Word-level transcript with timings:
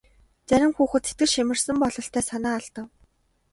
Зарим 0.49 0.71
хүүхэд 0.75 1.03
сэтгэл 1.05 1.31
шимширсэн 1.35 1.75
бололтой 1.81 2.23
санаа 2.29 2.53
алдав. 2.59 2.87